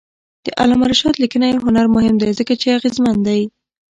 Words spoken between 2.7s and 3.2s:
اغېزمن